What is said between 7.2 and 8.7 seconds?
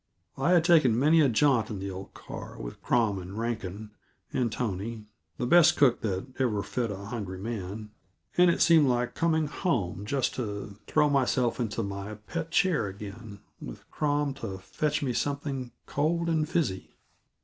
man, and it